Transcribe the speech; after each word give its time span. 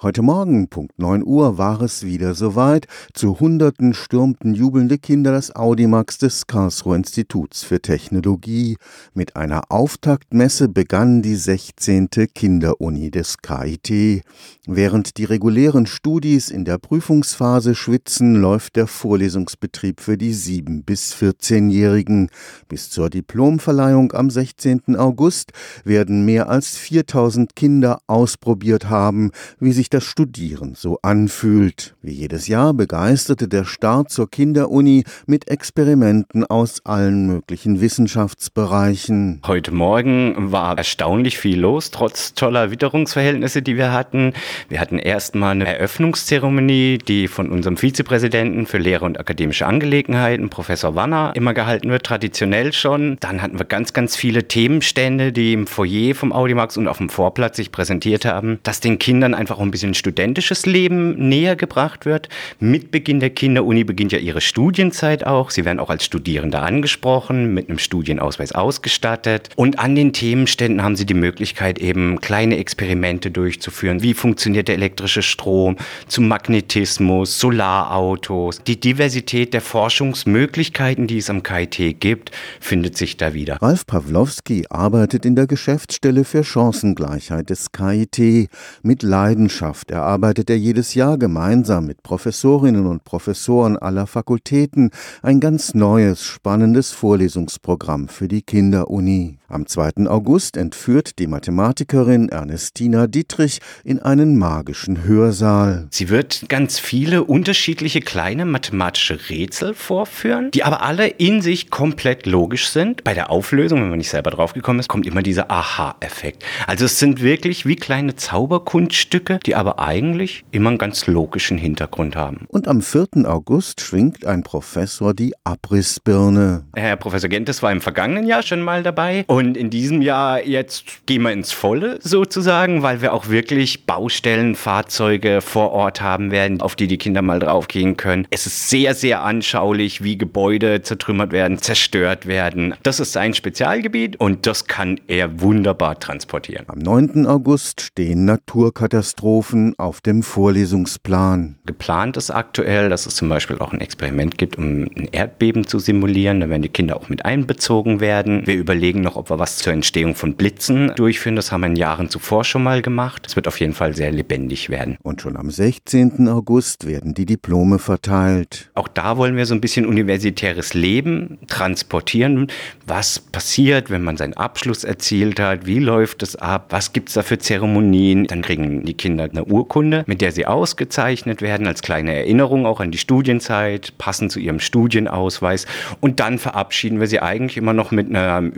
Heute 0.00 0.22
Morgen, 0.22 0.68
Punkt 0.68 0.96
9 1.00 1.24
Uhr, 1.24 1.58
war 1.58 1.82
es 1.82 2.04
wieder 2.04 2.36
soweit. 2.36 2.86
Zu 3.14 3.40
Hunderten 3.40 3.94
stürmten 3.94 4.54
jubelnde 4.54 4.96
Kinder 4.96 5.32
das 5.32 5.56
Audimax 5.56 6.18
des 6.18 6.46
Karlsruher 6.46 6.94
Instituts 6.94 7.64
für 7.64 7.82
Technologie. 7.82 8.76
Mit 9.12 9.34
einer 9.34 9.72
Auftaktmesse 9.72 10.68
begann 10.68 11.20
die 11.20 11.34
16. 11.34 12.10
Kinderuni 12.32 13.10
des 13.10 13.38
KIT. 13.38 14.22
Während 14.68 15.16
die 15.16 15.24
regulären 15.24 15.86
Studis 15.86 16.50
in 16.50 16.64
der 16.64 16.78
Prüfungsphase 16.78 17.74
schwitzen, 17.74 18.36
läuft 18.36 18.76
der 18.76 18.86
Vorlesungsbetrieb 18.86 20.00
für 20.00 20.16
die 20.16 20.32
7- 20.32 20.84
bis 20.84 21.12
14-Jährigen. 21.12 22.30
Bis 22.68 22.88
zur 22.90 23.10
Diplomverleihung 23.10 24.12
am 24.12 24.30
16. 24.30 24.94
August 24.94 25.50
werden 25.82 26.24
mehr 26.24 26.48
als 26.48 26.76
4000 26.76 27.56
Kinder 27.56 27.98
ausprobiert 28.06 28.88
haben, 28.88 29.32
wie 29.58 29.72
sich 29.72 29.87
sich 29.88 29.90
das 29.90 30.04
Studieren 30.04 30.74
so 30.74 30.98
anfühlt. 31.00 31.94
Wie 32.02 32.12
jedes 32.12 32.46
Jahr 32.46 32.74
begeisterte 32.74 33.48
der 33.48 33.64
Start 33.64 34.10
zur 34.10 34.30
Kinderuni 34.30 35.04
mit 35.26 35.48
Experimenten 35.48 36.44
aus 36.44 36.84
allen 36.84 37.26
möglichen 37.26 37.80
Wissenschaftsbereichen. 37.80 39.40
Heute 39.46 39.72
Morgen 39.72 40.52
war 40.52 40.76
erstaunlich 40.76 41.38
viel 41.38 41.60
los, 41.60 41.90
trotz 41.90 42.34
toller 42.34 42.70
Witterungsverhältnisse, 42.70 43.62
die 43.62 43.78
wir 43.78 43.92
hatten. 43.92 44.34
Wir 44.68 44.80
hatten 44.80 44.98
erstmal 44.98 45.52
eine 45.52 45.66
Eröffnungszeremonie, 45.66 46.98
die 46.98 47.26
von 47.26 47.48
unserem 47.48 47.78
Vizepräsidenten 47.78 48.66
für 48.66 48.78
Lehre 48.78 49.06
und 49.06 49.18
akademische 49.18 49.66
Angelegenheiten, 49.66 50.50
Professor 50.50 50.96
Wanner, 50.96 51.32
immer 51.34 51.54
gehalten 51.54 51.88
wird, 51.88 52.04
traditionell 52.04 52.74
schon. 52.74 53.16
Dann 53.20 53.40
hatten 53.40 53.58
wir 53.58 53.64
ganz, 53.64 53.94
ganz 53.94 54.16
viele 54.16 54.48
Themenstände, 54.48 55.32
die 55.32 55.54
im 55.54 55.66
Foyer 55.66 56.14
vom 56.14 56.32
Audimax 56.32 56.76
und 56.76 56.88
auf 56.88 56.98
dem 56.98 57.08
Vorplatz 57.08 57.56
sich 57.56 57.72
präsentiert 57.72 58.26
haben, 58.26 58.58
dass 58.64 58.80
den 58.80 58.98
Kindern 58.98 59.32
einfach 59.34 59.58
ein 59.58 59.70
bisschen 59.70 59.77
bisschen 59.78 59.94
studentisches 59.94 60.66
Leben 60.66 61.28
näher 61.28 61.54
gebracht 61.54 62.04
wird. 62.04 62.28
Mit 62.58 62.90
Beginn 62.90 63.20
der 63.20 63.30
Kinderuni 63.30 63.84
beginnt 63.84 64.10
ja 64.10 64.18
ihre 64.18 64.40
Studienzeit 64.40 65.24
auch. 65.24 65.50
Sie 65.50 65.64
werden 65.64 65.78
auch 65.78 65.88
als 65.88 66.04
Studierende 66.04 66.58
angesprochen, 66.58 67.54
mit 67.54 67.68
einem 67.68 67.78
Studienausweis 67.78 68.50
ausgestattet. 68.50 69.50
Und 69.54 69.78
an 69.78 69.94
den 69.94 70.12
Themenständen 70.12 70.82
haben 70.82 70.96
sie 70.96 71.06
die 71.06 71.14
Möglichkeit, 71.14 71.78
eben 71.78 72.20
kleine 72.20 72.56
Experimente 72.56 73.30
durchzuführen. 73.30 74.02
Wie 74.02 74.14
funktioniert 74.14 74.66
der 74.66 74.74
elektrische 74.74 75.22
Strom, 75.22 75.76
zum 76.08 76.26
Magnetismus, 76.26 77.38
Solarautos. 77.38 78.60
Die 78.64 78.80
Diversität 78.80 79.54
der 79.54 79.60
Forschungsmöglichkeiten, 79.60 81.06
die 81.06 81.18
es 81.18 81.30
am 81.30 81.44
KIT 81.44 82.00
gibt, 82.00 82.32
findet 82.58 82.96
sich 82.96 83.16
da 83.16 83.32
wieder. 83.32 83.58
Ralf 83.62 83.86
Pawlowski 83.86 84.64
arbeitet 84.70 85.24
in 85.24 85.36
der 85.36 85.46
Geschäftsstelle 85.46 86.24
für 86.24 86.42
Chancengleichheit 86.42 87.50
des 87.50 87.70
KIT 87.70 88.50
mit 88.82 89.04
Leidenschaft 89.04 89.67
Wissenschaft 89.68 89.90
erarbeitet 89.90 90.48
er 90.48 90.56
jedes 90.56 90.94
Jahr 90.94 91.18
gemeinsam 91.18 91.84
mit 91.86 92.02
Professorinnen 92.02 92.86
und 92.86 93.04
Professoren 93.04 93.76
aller 93.76 94.06
Fakultäten 94.06 94.90
ein 95.22 95.40
ganz 95.40 95.74
neues, 95.74 96.22
spannendes 96.22 96.92
Vorlesungsprogramm 96.92 98.08
für 98.08 98.28
die 98.28 98.40
Kinderuni. 98.40 99.38
Am 99.50 99.66
2. 99.66 100.08
August 100.08 100.58
entführt 100.58 101.18
die 101.18 101.26
Mathematikerin 101.26 102.28
Ernestina 102.28 103.06
Dietrich 103.06 103.60
in 103.82 103.98
einen 103.98 104.36
magischen 104.36 105.04
Hörsaal. 105.04 105.86
Sie 105.90 106.10
wird 106.10 106.44
ganz 106.50 106.78
viele 106.78 107.24
unterschiedliche 107.24 108.02
kleine 108.02 108.44
mathematische 108.44 109.30
Rätsel 109.30 109.72
vorführen, 109.72 110.50
die 110.50 110.64
aber 110.64 110.82
alle 110.82 111.08
in 111.08 111.40
sich 111.40 111.70
komplett 111.70 112.26
logisch 112.26 112.68
sind. 112.68 113.04
Bei 113.04 113.14
der 113.14 113.30
Auflösung, 113.30 113.80
wenn 113.80 113.88
man 113.88 113.96
nicht 113.96 114.10
selber 114.10 114.30
draufgekommen 114.32 114.80
ist, 114.80 114.88
kommt 114.88 115.06
immer 115.06 115.22
dieser 115.22 115.50
Aha-Effekt. 115.50 116.44
Also 116.66 116.84
es 116.84 116.98
sind 116.98 117.22
wirklich 117.22 117.64
wie 117.64 117.76
kleine 117.76 118.16
Zauberkunststücke, 118.16 119.40
die 119.46 119.54
aber 119.54 119.78
eigentlich 119.78 120.44
immer 120.50 120.68
einen 120.68 120.78
ganz 120.78 121.06
logischen 121.06 121.56
Hintergrund 121.56 122.16
haben. 122.16 122.44
Und 122.48 122.68
am 122.68 122.82
4. 122.82 123.24
August 123.24 123.80
schwingt 123.80 124.26
ein 124.26 124.42
Professor 124.42 125.14
die 125.14 125.32
Abrissbirne. 125.44 126.66
Herr 126.76 126.96
Professor 126.96 127.30
Gentes 127.30 127.62
war 127.62 127.72
im 127.72 127.80
vergangenen 127.80 128.26
Jahr 128.26 128.42
schon 128.42 128.60
mal 128.60 128.82
dabei. 128.82 129.24
Und 129.26 129.37
in 129.46 129.70
diesem 129.70 130.02
Jahr 130.02 130.44
jetzt 130.44 131.06
gehen 131.06 131.22
wir 131.22 131.32
ins 131.32 131.52
Volle 131.52 131.98
sozusagen, 132.02 132.82
weil 132.82 133.02
wir 133.02 133.12
auch 133.12 133.28
wirklich 133.28 133.86
Baustellen, 133.86 134.54
Fahrzeuge 134.54 135.40
vor 135.40 135.72
Ort 135.72 136.00
haben 136.00 136.30
werden, 136.30 136.60
auf 136.60 136.76
die 136.76 136.86
die 136.86 136.98
Kinder 136.98 137.22
mal 137.22 137.38
draufgehen 137.38 137.96
können. 137.96 138.26
Es 138.30 138.46
ist 138.46 138.70
sehr, 138.70 138.94
sehr 138.94 139.22
anschaulich, 139.22 140.02
wie 140.02 140.18
Gebäude 140.18 140.82
zertrümmert 140.82 141.32
werden, 141.32 141.58
zerstört 141.58 142.26
werden. 142.26 142.74
Das 142.82 143.00
ist 143.00 143.12
sein 143.12 143.34
Spezialgebiet 143.34 144.20
und 144.20 144.46
das 144.46 144.66
kann 144.66 145.00
er 145.06 145.40
wunderbar 145.40 145.98
transportieren. 145.98 146.64
Am 146.68 146.78
9. 146.78 147.26
August 147.26 147.80
stehen 147.80 148.24
Naturkatastrophen 148.24 149.38
Katastrophen 149.38 149.74
auf 149.78 150.00
dem 150.00 150.22
Vorlesungsplan. 150.22 151.56
Geplant 151.66 152.16
ist 152.16 152.30
aktuell, 152.30 152.88
dass 152.88 153.06
es 153.06 153.14
zum 153.16 153.28
Beispiel 153.28 153.58
auch 153.58 153.72
ein 153.72 153.80
Experiment 153.80 154.38
gibt, 154.38 154.58
um 154.58 154.82
ein 154.96 155.08
Erdbeben 155.12 155.66
zu 155.66 155.78
simulieren. 155.78 156.40
Da 156.40 156.48
werden 156.48 156.62
die 156.62 156.68
Kinder 156.68 156.96
auch 156.96 157.08
mit 157.08 157.24
einbezogen 157.24 158.00
werden. 158.00 158.46
Wir 158.46 158.56
überlegen 158.56 159.00
noch, 159.00 159.16
ob 159.16 159.27
wir 159.30 159.38
was 159.38 159.58
zur 159.58 159.72
Entstehung 159.72 160.14
von 160.14 160.34
Blitzen 160.34 160.92
durchführen. 160.96 161.36
Das 161.36 161.52
haben 161.52 161.62
wir 161.62 161.68
in 161.68 161.76
Jahren 161.76 162.10
zuvor 162.10 162.44
schon 162.44 162.62
mal 162.62 162.82
gemacht. 162.82 163.26
Es 163.26 163.36
wird 163.36 163.48
auf 163.48 163.60
jeden 163.60 163.74
Fall 163.74 163.94
sehr 163.94 164.10
lebendig 164.10 164.70
werden. 164.70 164.96
Und 165.02 165.22
schon 165.22 165.36
am 165.36 165.50
16. 165.50 166.28
August 166.28 166.86
werden 166.86 167.14
die 167.14 167.26
Diplome 167.26 167.78
verteilt. 167.78 168.70
Auch 168.74 168.88
da 168.88 169.16
wollen 169.16 169.36
wir 169.36 169.46
so 169.46 169.54
ein 169.54 169.60
bisschen 169.60 169.86
universitäres 169.86 170.74
Leben 170.74 171.38
transportieren. 171.46 172.48
Was 172.86 173.18
passiert, 173.18 173.90
wenn 173.90 174.02
man 174.02 174.16
seinen 174.16 174.34
Abschluss 174.34 174.84
erzielt 174.84 175.40
hat? 175.40 175.66
Wie 175.66 175.78
läuft 175.78 176.22
es 176.22 176.36
ab? 176.36 176.66
Was 176.70 176.92
gibt 176.92 177.08
es 177.08 177.14
da 177.14 177.22
für 177.22 177.38
Zeremonien? 177.38 178.26
Dann 178.26 178.42
kriegen 178.42 178.84
die 178.84 178.94
Kinder 178.94 179.24
eine 179.24 179.44
Urkunde, 179.44 180.04
mit 180.06 180.20
der 180.20 180.32
sie 180.32 180.46
ausgezeichnet 180.46 181.42
werden, 181.42 181.66
als 181.66 181.82
kleine 181.82 182.14
Erinnerung 182.14 182.66
auch 182.66 182.80
an 182.80 182.90
die 182.90 182.98
Studienzeit, 182.98 183.96
passend 183.98 184.32
zu 184.32 184.40
ihrem 184.40 184.60
Studienausweis. 184.60 185.66
Und 186.00 186.20
dann 186.20 186.38
verabschieden 186.38 187.00
wir 187.00 187.06
sie 187.06 187.20
eigentlich 187.20 187.56
immer 187.56 187.72
noch 187.72 187.90
mit 187.90 188.14
einem 188.14 188.52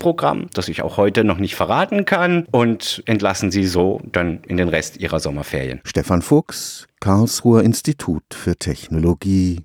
Überraschungsprogramm, 0.00 0.48
das 0.52 0.68
ich 0.68 0.82
auch 0.82 0.96
heute 0.96 1.24
noch 1.24 1.38
nicht 1.38 1.54
verraten 1.54 2.04
kann, 2.04 2.46
und 2.50 3.02
entlassen 3.06 3.50
sie 3.50 3.66
so 3.66 4.00
dann 4.10 4.40
in 4.46 4.56
den 4.56 4.68
Rest 4.68 4.98
ihrer 4.98 5.20
Sommerferien. 5.20 5.80
Stefan 5.84 6.22
Fuchs, 6.22 6.88
Karlsruher 7.00 7.62
Institut 7.62 8.22
für 8.32 8.56
Technologie. 8.56 9.58